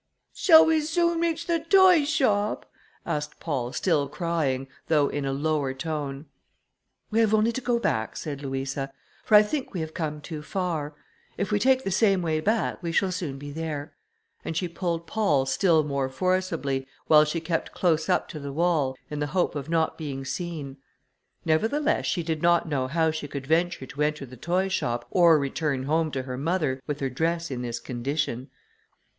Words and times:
"Shall 0.33 0.65
we 0.65 0.81
soon 0.81 1.19
reach 1.21 1.45
the 1.45 1.59
toy 1.59 2.05
shop?" 2.05 2.65
asked 3.05 3.39
Paul, 3.39 3.71
still 3.71 4.09
crying, 4.09 4.67
though 4.87 5.09
in 5.09 5.25
a 5.25 5.31
lower 5.31 5.75
tone. 5.75 6.25
"We 7.11 7.19
have 7.19 7.35
only 7.35 7.51
to 7.51 7.61
go 7.61 7.77
back," 7.77 8.17
said 8.17 8.41
Louisa, 8.41 8.91
"for 9.23 9.35
I 9.35 9.43
think 9.43 9.75
we 9.75 9.79
have 9.81 9.93
come 9.93 10.19
too 10.19 10.41
far; 10.41 10.95
if 11.37 11.51
we 11.51 11.59
take 11.59 11.83
the 11.83 11.91
same 11.91 12.23
way 12.23 12.39
back, 12.39 12.81
we 12.81 12.91
shall 12.91 13.11
soon 13.11 13.37
be 13.37 13.51
there," 13.51 13.93
and 14.43 14.57
she 14.57 14.67
pulled 14.67 15.05
Paul 15.05 15.45
still 15.45 15.83
more 15.83 16.09
forcibly, 16.09 16.87
while 17.05 17.23
she 17.23 17.39
kept 17.39 17.71
close 17.71 18.09
up 18.09 18.27
to 18.29 18.39
the 18.39 18.51
wall, 18.51 18.97
in 19.11 19.19
the 19.19 19.27
hope 19.37 19.53
of 19.53 19.69
not 19.69 19.99
being 19.99 20.25
seen; 20.25 20.77
nevertheless, 21.45 22.07
she 22.07 22.23
did 22.23 22.41
not 22.41 22.67
know 22.67 22.87
how 22.87 23.11
she 23.11 23.27
could 23.27 23.45
venture 23.45 23.85
to 23.85 24.01
enter 24.01 24.25
the 24.25 24.35
toy 24.35 24.67
shop, 24.67 25.05
or 25.11 25.37
return 25.37 25.83
home 25.83 26.09
to 26.09 26.23
her 26.23 26.39
mother, 26.39 26.81
with 26.87 27.01
her 27.01 27.09
dress 27.11 27.51
in 27.51 27.61
this 27.61 27.79
condition. 27.79 28.49